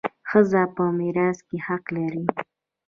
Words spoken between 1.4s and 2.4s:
کي حق لري.